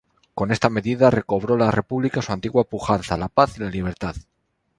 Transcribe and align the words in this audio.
Con 0.33 0.49
esta 0.49 0.71
medida, 0.71 1.11
recobró 1.11 1.55
la 1.57 1.69
República 1.69 2.23
su 2.23 2.31
antigua 2.31 2.63
pujanza, 2.63 3.17
la 3.17 3.27
paz 3.27 3.59
y 3.59 3.61
la 3.61 3.69
libertad. 3.69 4.15